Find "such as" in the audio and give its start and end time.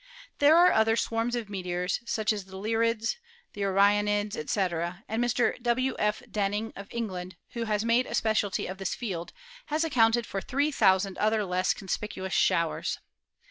2.07-2.45